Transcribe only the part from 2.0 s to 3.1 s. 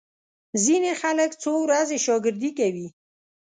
شاګردي کوي.